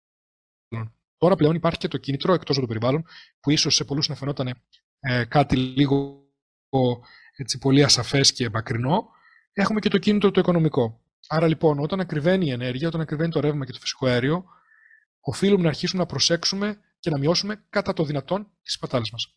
[1.17, 3.05] Τώρα πλέον υπάρχει και το κίνητρο εκτός από το περιβάλλον,
[3.39, 4.53] που ίσως σε πολλούς να φαινόταν
[4.99, 6.23] ε, κάτι λίγο
[7.35, 9.09] έτσι, πολύ ασαφές και μακρινό.
[9.53, 11.04] Έχουμε και το κίνητρο το οικονομικό.
[11.27, 14.45] Άρα λοιπόν, όταν ακριβένει η ενέργεια, όταν ακριβένει το ρεύμα και το φυσικό αέριο,
[15.19, 19.35] οφείλουμε να αρχίσουμε να προσέξουμε και να μειώσουμε κατά το δυνατόν τις σπατάλες μας.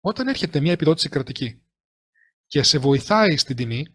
[0.00, 1.62] Όταν έρχεται μια επιδότηση κρατική
[2.46, 3.86] και σε βοηθάει στην τιμή,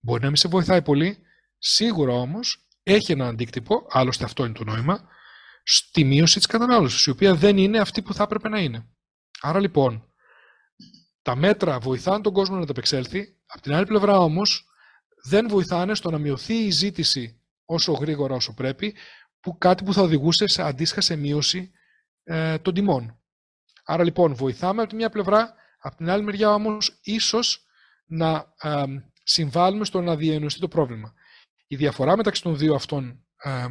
[0.00, 1.18] μπορεί να μην σε βοηθάει πολύ,
[1.58, 5.08] σίγουρα όμως έχει ένα αντίκτυπο, άλλωστε αυτό είναι το νόημα,
[5.62, 8.88] στη μείωση της κατανάλωσης, η οποία δεν είναι αυτή που θα έπρεπε να είναι.
[9.40, 10.12] Άρα λοιπόν,
[11.22, 14.66] τα μέτρα βοηθάνε τον κόσμο να ανταπεξέλθει, από την άλλη πλευρά όμως
[15.28, 18.94] δεν βοηθάνε στο να μειωθεί η ζήτηση όσο γρήγορα όσο πρέπει,
[19.40, 21.70] που κάτι που θα οδηγούσε σε αντίστοιχα σε μείωση
[22.24, 23.20] ε, των τιμών.
[23.84, 27.66] Άρα λοιπόν βοηθάμε από τη μια πλευρά, από την άλλη μεριά όμως ίσως
[28.06, 28.84] να ε,
[29.22, 31.14] συμβάλλουμε στο να διανοηθεί το πρόβλημα.
[31.66, 33.66] Η διαφορά μεταξύ των δύο αυτών ε,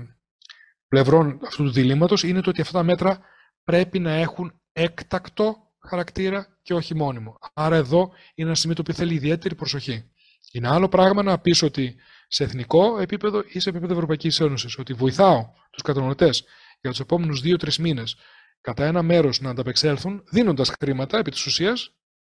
[0.88, 3.20] πλευρών αυτού του διλήμματος είναι το ότι αυτά τα μέτρα
[3.64, 7.38] πρέπει να έχουν έκτακτο χαρακτήρα και όχι μόνιμο.
[7.54, 10.12] Άρα εδώ είναι ένα σημείο το οποίο θέλει ιδιαίτερη προσοχή.
[10.56, 11.96] Είναι άλλο πράγμα να πεις ότι
[12.28, 16.44] σε εθνικό επίπεδο ή σε επίπεδο Ευρωπαϊκής Ένωσης, ότι βοηθάω τους καταναλωτές
[16.82, 18.16] για τους επόμενους δύο-τρεις μήνες
[18.62, 21.92] κατά ένα μέρος να ανταπεξέλθουν, δίνοντας χρήματα επί της ουσίας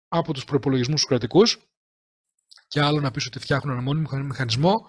[0.08, 1.58] από τους προπολογισμούς τους κρατικούς,
[2.68, 4.86] και άλλο να πεις ότι φτιάχνουν ένα μόνιμο μηχανισμό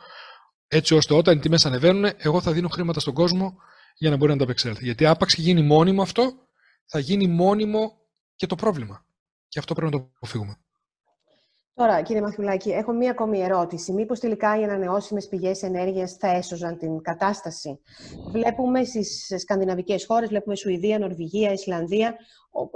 [0.67, 3.57] έτσι ώστε όταν οι τιμές ανεβαίνουν, εγώ θα δίνω χρήματα στον κόσμο
[3.97, 4.85] για να μπορεί να ανταπεξέλθει.
[4.85, 6.33] Γιατί άπαξ και γίνει μόνιμο αυτό,
[6.87, 7.93] θα γίνει μόνιμο
[8.37, 9.07] και το πρόβλημα.
[9.49, 10.57] Και αυτό πρέπει να το αποφύγουμε.
[11.75, 13.93] Τώρα, κύριε Μαθουλάκη, έχω μία ακόμη ερώτηση.
[13.93, 17.81] Μήπως τελικά οι ανανεώσιμες πηγές ενέργειας θα έσωζαν την κατάσταση;
[18.31, 22.17] Βλέπουμε στις σκανδιναβικές χώρες, βλέπουμε Σουηδία, Νορβηγία, Ισλανδία,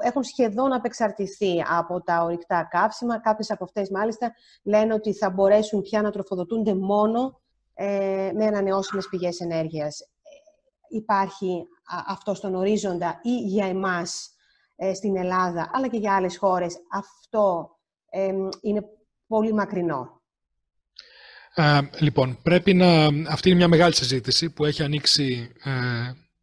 [0.04, 3.20] έχουν σχεδόν απεξαρτηθεί από τα ορυκτά καύσιμα.
[3.20, 7.40] Κάποιες από αυτές, μάλιστα, λένε ότι θα μπορέσουν πια να τροφοδοτούνται μόνο
[7.74, 10.08] ε, με ανανεώσιμες πηγές ενέργειας.
[10.88, 11.66] Υπάρχει
[12.06, 14.30] αυτό στον ορίζοντα ή για εμάς
[14.76, 17.75] ε, στην Ελλάδα, αλλά και για άλλες χώρες, αυτό
[18.60, 18.82] είναι
[19.26, 20.22] πολύ μακρινό.
[21.98, 23.06] λοιπόν, πρέπει να...
[23.06, 25.70] Αυτή είναι μια μεγάλη συζήτηση που έχει ανοίξει ε,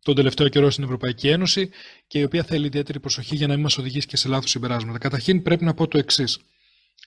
[0.04, 1.70] τον τελευταίο καιρό στην Ευρωπαϊκή Ένωση
[2.08, 4.98] και η οποία θέλει ιδιαίτερη προσοχή για να μην μας οδηγήσει και σε λάθος συμπεράσματα.
[4.98, 6.40] Καταρχήν πρέπει να πω το εξής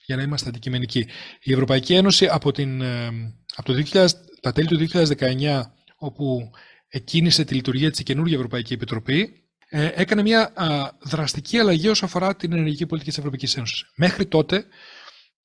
[0.05, 1.07] για να είμαστε αντικειμενικοί.
[1.43, 3.07] Η Ευρωπαϊκή Ένωση από, την, ε,
[3.55, 4.07] από το 2000,
[4.41, 5.61] τα τέλη του 2019,
[5.97, 6.49] όπου
[6.87, 10.53] εκκίνησε τη λειτουργία της η καινούργια Ευρωπαϊκή Επιτροπή, ε, έκανε μια
[10.99, 13.91] δραστική αλλαγή όσον αφορά την ενεργειακή πολιτική της Ευρωπαϊκής Ένωσης.
[13.95, 14.65] Μέχρι τότε,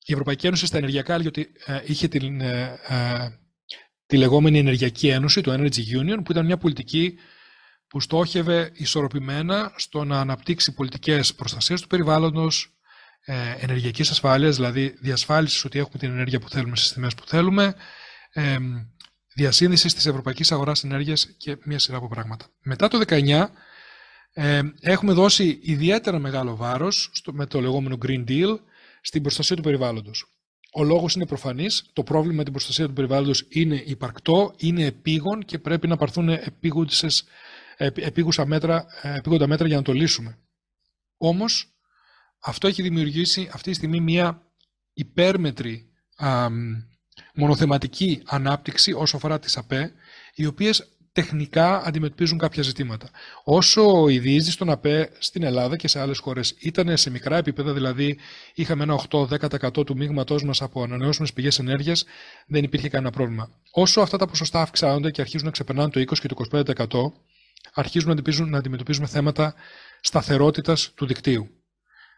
[0.05, 2.41] η Ευρωπαϊκή Ένωση στα ενεργειακά έλεγε ότι ε, είχε την,
[4.05, 7.17] τη λεγόμενη Ενεργειακή Ένωση, το Energy Union, που ήταν μια πολιτική
[7.87, 12.73] που στόχευε ισορροπημένα στο να αναπτύξει πολιτικές προστασίας του περιβάλλοντος,
[13.25, 17.75] ε, ενεργειακής ασφάλειας, δηλαδή διασφάλισης ότι έχουμε την ενέργεια που θέλουμε στις τιμές που θέλουμε,
[18.33, 18.57] ε,
[19.35, 22.45] διασύνδεσης της ευρωπαϊκής αγοράς ενέργειας και μια σειρά από πράγματα.
[22.61, 23.51] Μετά το 19
[24.33, 28.59] ε, έχουμε δώσει ιδιαίτερα μεγάλο βάρος στο, με το λεγόμενο Green Deal
[29.01, 30.27] στην προστασία του περιβάλλοντος.
[30.71, 35.43] Ο λόγος είναι προφανής, το πρόβλημα με την προστασία του περιβάλλοντος είναι υπαρκτό, είναι επίγον
[35.45, 36.29] και πρέπει να πάρθουν
[37.95, 40.37] επίγουσα μέτρα, ε, επίγοντα μέτρα για να το λύσουμε.
[41.17, 41.73] Όμως,
[42.39, 44.51] αυτό έχει δημιουργήσει αυτή τη στιγμή μια
[44.93, 46.47] υπέρμετρη α,
[47.33, 49.93] μονοθεματική ανάπτυξη όσο αφορά τις ΑΠΕ,
[50.33, 53.09] οι οποίες τεχνικά αντιμετωπίζουν κάποια ζητήματα.
[53.43, 57.73] Όσο η διείσδυση στον ΑΠΕ στην Ελλάδα και σε άλλες χώρες ήταν σε μικρά επίπεδα,
[57.73, 58.17] δηλαδή
[58.53, 62.05] είχαμε ένα 8-10% του μείγματός μας από ανανεώσιμες πηγές ενέργειας,
[62.47, 63.49] δεν υπήρχε κανένα πρόβλημα.
[63.71, 67.11] Όσο αυτά τα ποσοστά αυξάνονται και αρχίζουν να ξεπερνάνε το 20 και το 25%,
[67.73, 69.53] αρχίζουν να αντιμετωπίζουν, να αντιμετωπίζουμε θέματα
[70.01, 71.49] σταθερότητας του δικτύου.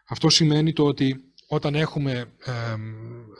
[0.08, 2.32] Αυτό σημαίνει το ότι όταν έχουμε,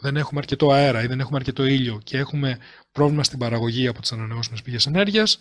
[0.01, 2.59] δεν έχουμε αρκετό αέρα ή δεν έχουμε αρκετό ήλιο και έχουμε
[2.93, 5.41] πρόβλημα στην παραγωγή από τις ανανεώσιμες πηγές ενέργειας,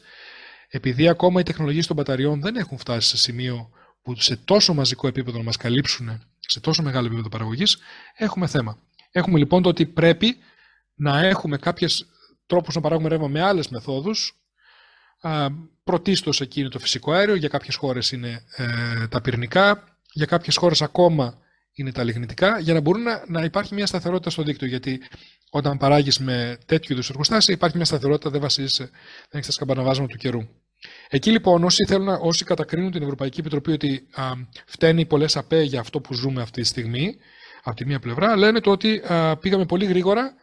[0.70, 3.70] επειδή ακόμα οι τεχνολογίες των μπαταριών δεν έχουν φτάσει σε σημείο
[4.02, 7.78] που σε τόσο μαζικό επίπεδο να μας καλύψουν, σε τόσο μεγάλο επίπεδο παραγωγής,
[8.16, 8.78] έχουμε θέμα.
[9.12, 10.38] Έχουμε λοιπόν το ότι πρέπει
[10.96, 12.06] να έχουμε κάποιες
[12.46, 14.40] τρόπους να παράγουμε ρεύμα με άλλες μεθόδους.
[15.84, 20.58] Πρωτίστως εκεί είναι το φυσικό αέριο, για κάποιες χώρες είναι ε, τα πυρηνικά, για κάποιες
[20.58, 21.40] χώρες ακόμα
[21.76, 24.68] είναι τα λιγνητικά, για να μπορούν να, να υπάρχει μια σταθερότητα στο δίκτυο.
[24.68, 25.02] Γιατί
[25.50, 30.12] όταν παράγεις με τέτοιου είδους εργοστάσια, υπάρχει μια σταθερότητα, δεν βασίζεσαι, δεν έχεις τα σκαμπαναβάσματα
[30.12, 30.42] του καιρού.
[31.10, 34.32] Εκεί λοιπόν, όσοι, θέλουν, όσοι κατακρίνουν την Ευρωπαϊκή Επιτροπή ότι α,
[34.66, 37.16] φταίνει πολλές ΑΠΕ για αυτό που ζούμε αυτή τη στιγμή,
[37.64, 40.34] από τη μία πλευρά, λένε το ότι α, πήγαμε πολύ γρήγορα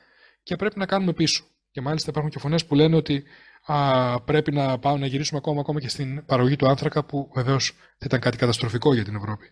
[0.42, 1.44] και πρέπει να κάνουμε πίσω.
[1.70, 3.24] Και μάλιστα υπάρχουν και φωνές που λένε ότι
[3.66, 7.72] α, πρέπει να πάμε να γυρίσουμε ακόμα, ακόμα και στην παραγωγή του άνθρακα, που βεβαίως
[7.76, 9.46] θα ήταν κάτι καταστροφικό για την Ευρώπη.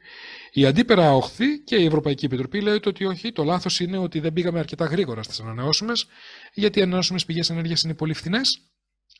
[0.53, 4.33] Η αντίπερα οχθή και η Ευρωπαϊκή Επιτροπή λέει ότι όχι, το λάθος είναι ότι δεν
[4.33, 6.07] πήγαμε αρκετά γρήγορα στις ανανεώσιμες,
[6.55, 8.70] γιατί οι ανανεώσιμες πηγές ενέργειας είναι πολύ φθηνές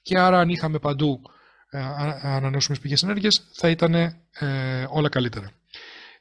[0.03, 1.21] και άρα αν είχαμε παντού
[1.71, 1.79] ε,
[2.23, 4.17] ανανεώσιμες πηγές ενέργειας θα ήταν ε,
[4.89, 5.60] όλα καλύτερα.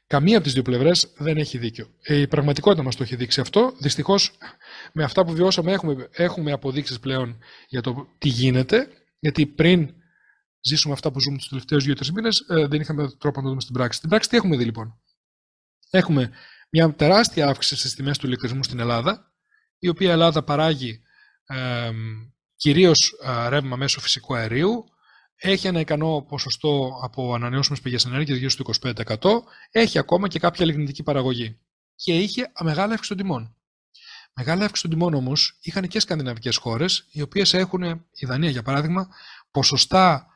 [0.09, 1.87] Καμία από τις δύο πλευρές δεν έχει δίκιο.
[2.01, 3.73] Ε, η πραγματικότητα μας το έχει δείξει αυτό.
[3.79, 4.37] Δυστυχώς,
[4.93, 8.87] με αυτά που βιώσαμε, έχουμε, έχουμε αποδείξεις πλέον για το τι γίνεται.
[9.19, 9.93] Γιατί πριν
[10.61, 13.61] ζήσουμε αυτά που ζούμε τους τελευταίους δύο-τρει μήνες, ε, δεν είχαμε τρόπο να το δούμε
[13.61, 13.97] στην πράξη.
[13.97, 14.99] Στην πράξη, τι έχουμε δει λοιπόν;
[15.89, 16.31] Έχουμε
[16.69, 19.33] μια τεράστια αύξηση στις τιμές του ηλεκτρισμού στην Ελλάδα,
[19.79, 21.01] η οποία Ελλάδα παράγει
[21.45, 21.91] ε,
[22.55, 23.13] κυρίως
[23.49, 24.85] ρεύμα μέσω φυσικού αερίου,
[25.41, 30.65] έχει ένα ικανό ποσοστό από ανανεώσιμες πηγές ενέργειας, γύρω στο 25%, έχει ακόμα και κάποια
[30.65, 31.59] λιγνητική παραγωγή.
[31.95, 33.55] Και είχε μεγάλη αύξηση των τιμών.
[34.33, 38.63] Μεγάλη αύξηση των τιμών όμως είχαν και σκανδιναβικές χώρες, οι οποίες έχουν, η Δανία για
[38.63, 39.07] παράδειγμα,
[39.51, 40.27] ποσοστά,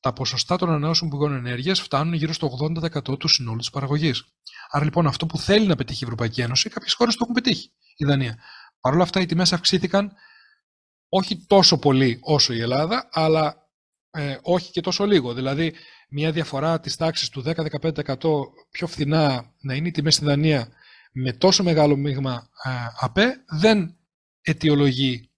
[0.00, 4.24] τα ποσοστά των ανανεώσιμων πηγών ενέργειας φτάνουν γύρω στο 80% του συνόλου της παραγωγής.
[4.70, 7.70] Άρα λοιπόν αυτό που θέλει να πετύχει η Ευρωπαϊκή Ένωση, κάποιες χώρες το έχουν πετύχει.
[7.96, 8.38] Η Δανία.
[8.80, 10.12] Παρ' όλα αυτά οι τιμές αυξήθηκαν
[11.08, 13.59] όχι τόσο πολύ όσο η Ελλάδα, αλλά
[14.10, 15.34] ε, όχι και τόσο λίγο.
[15.34, 15.74] Δηλαδή,
[16.08, 18.16] μια διαφορά της τάξης του 10-15%
[18.70, 20.68] πιο φθηνά να είναι η τιμή στη Δανία
[21.12, 22.70] με τόσο μεγάλο μείγμα ε,
[23.00, 23.96] ΑΠΕ δεν
[24.42, 25.30] αιτιολογεί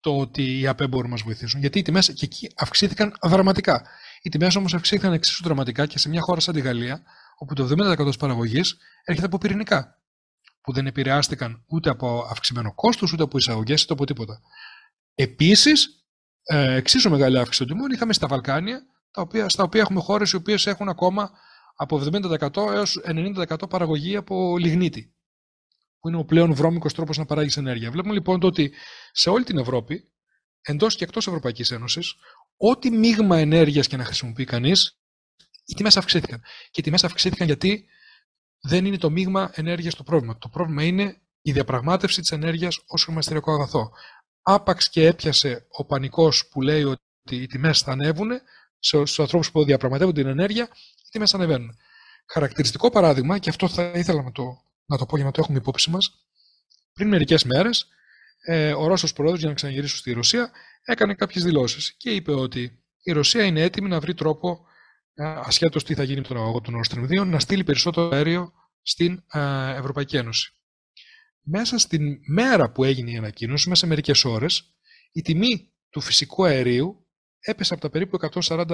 [0.00, 1.60] το ότι οι ΑΠΕ μπορούν να μας βοηθήσουν.
[1.60, 3.86] Γιατί οι τιμές και εκεί αυξήθηκαν δραματικά.
[4.22, 7.02] Οι τιμές όμως αυξήθηκαν εξίσου δραματικά και σε μια χώρα σαν τη Γαλλία,
[7.38, 10.02] όπου το 70% της παραγωγής έρχεται από πυρηνικά,
[10.60, 14.40] που δεν επηρεάστηκαν ούτε από αυξημένο κόστος, ούτε από εισαγωγές, ούτε από τίποτα.
[15.14, 16.05] Επίσης,
[16.46, 20.30] ε, εξίσου μεγάλη αύξηση των τιμών είχαμε στα Βαλκάνια, τα οποία, στα οποία έχουμε χώρες
[20.30, 21.30] οι οποίες έχουν ακόμα
[21.76, 25.14] από 70% έως 90% παραγωγή από λιγνίτη,
[26.00, 27.90] που είναι ο πλέον βρώμικος τρόπος να παράγεις ενέργεια.
[27.90, 28.72] Βλέπουμε λοιπόν το ότι
[29.12, 30.12] σε όλη την Ευρώπη,
[30.60, 32.14] εντός και εκτός Ευρωπαϊκής Ένωσης,
[32.56, 35.00] ό,τι μείγμα ενέργειας και να χρησιμοποιεί κανείς,
[35.64, 36.40] οι τιμές αυξήθηκαν.
[36.70, 37.86] Και οι τιμές αυξήθηκαν γιατί
[38.60, 40.38] δεν είναι το μείγμα ενέργειας το πρόβλημα.
[40.38, 43.90] Το πρόβλημα είναι η διαπραγμάτευση της ενέργειας ως χρηματιστηριακό αγαθό
[44.48, 48.30] άπαξ και έπιασε ο πανικός που λέει ότι οι τιμές θα ανέβουν,
[48.78, 50.68] στους ανθρώπους που διαπραγματεύονται την ενέργεια,
[51.04, 51.76] οι τιμές ανεβαίνουν.
[52.26, 54.42] Χαρακτηριστικό παράδειγμα, και αυτό θα ήθελα να το,
[54.86, 56.26] να το πω για να το έχουμε υπόψη μας,
[56.92, 57.86] πριν μερικές μέρες,
[58.44, 60.50] ε, ο Ρώσος Πρόεδρος, για να ξαναγυρίσω στη Ρωσία,
[60.84, 64.66] έκανε κάποιες δηλώσεις και είπε ότι η Ρωσία είναι έτοιμη να βρει τρόπο,
[65.14, 68.08] ε, ασχέτως τι θα γίνει με τον αγωγό του Nord Stream 2, να στείλει περισσότερο
[68.12, 70.55] αέριο στην ε, Ευρωπαϊκή Ένωση
[71.48, 74.74] μέσα στην μέρα που έγινε η ανακοίνωση, μέσα σε μερικές ώρες,
[75.12, 77.06] η τιμή του φυσικού αερίου
[77.40, 78.66] έπεσε από τα περίπου 140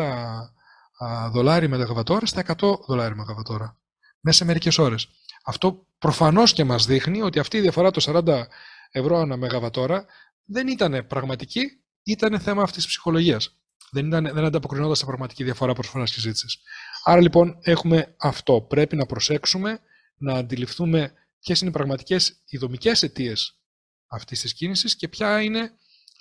[1.33, 3.81] δολάρια μεγαβατόρα στα 100 δολάρια μεγαβατόρα.
[4.21, 5.09] Μέσα σε μερικές ώρες.
[5.45, 8.43] Αυτό προφανώς και μας δείχνει ότι αυτή η διαφορά των 40
[8.91, 10.07] ευρώ ανά μεγαβατόρα
[10.45, 11.63] δεν ήταν πραγματική,
[12.03, 13.57] ήταν θέμα αυτής της ψυχολογίας.
[13.91, 16.59] Δεν, ήταν, δεν ανταποκρινόταν σε πραγματική διαφορά προσφοράς και ζήτησης.
[17.05, 18.61] Άρα λοιπόν έχουμε αυτό.
[18.69, 19.81] Πρέπει να προσέξουμε,
[20.17, 23.61] να αντιληφθούμε ποιες είναι οι πραγματικές ειδομικέ αιτίες
[24.07, 25.71] αυτής της κίνησης και ποια είναι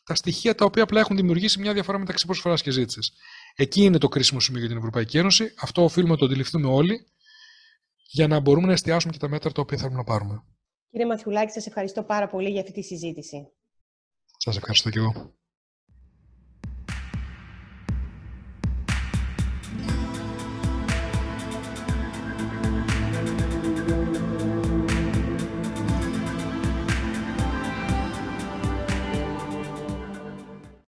[0.04, 3.12] τα στοιχεία τα οποία απλά έχουν δημιουργήσει μια διαφορά μεταξύ προσφοράς και ζήτησης.
[3.56, 5.54] Εκεί είναι το κρίσιμο σημείο για την Ευρωπαϊκή Ένωση.
[5.60, 7.06] Αυτό οφείλουμε να το αντιληφθούμε όλοι
[8.12, 10.44] για να μπορούμε να εστιάσουμε και τα μέτρα τα οποία θέλουμε να πάρουμε.
[10.90, 13.48] Κύριε Μαθιουλάκη, σας ευχαριστώ πάρα πολύ για αυτή τη συζήτηση.
[14.38, 15.36] Σας ευχαριστώ και εγώ.